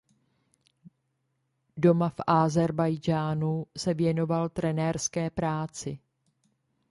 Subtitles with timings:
[1.79, 5.99] Doma v Ázerbájdžánu se věnoval trenérské práci.